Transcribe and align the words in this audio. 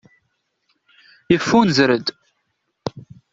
Yeffunzer-d. 1.31 2.07